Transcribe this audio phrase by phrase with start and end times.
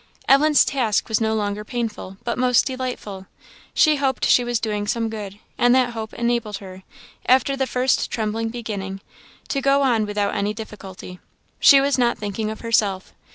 [0.27, 3.27] Ellen's task was no longer painful, but most delightful.
[3.75, 6.81] She hoped she was doing some good; and that hope enabled her,
[7.27, 9.01] after the first trembling beginning,
[9.49, 11.19] to go on without any difficulty.
[11.59, 13.13] She was not thinking of herself.